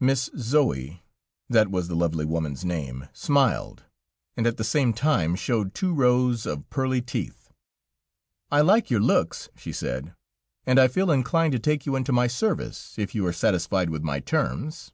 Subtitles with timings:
[0.00, 0.98] Miss Zoë
[1.48, 3.84] that was the lovely woman's name smiled,
[4.36, 7.52] and at the same time showed two rows of pearly teeth.
[8.50, 10.12] "I like your looks," she said,
[10.66, 14.02] "and I feel inclined to take you into my service, if you are satisfied with
[14.02, 14.90] my terms."